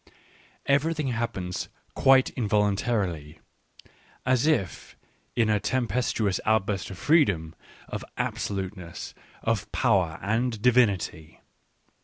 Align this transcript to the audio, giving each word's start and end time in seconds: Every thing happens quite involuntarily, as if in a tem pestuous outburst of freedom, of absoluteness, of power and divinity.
Every 0.65 0.95
thing 0.95 1.09
happens 1.09 1.69
quite 1.93 2.31
involuntarily, 2.31 3.39
as 4.25 4.47
if 4.47 4.97
in 5.35 5.47
a 5.47 5.59
tem 5.59 5.87
pestuous 5.87 6.39
outburst 6.43 6.89
of 6.89 6.97
freedom, 6.97 7.53
of 7.87 8.03
absoluteness, 8.17 9.13
of 9.43 9.71
power 9.71 10.17
and 10.23 10.59
divinity. 10.59 11.41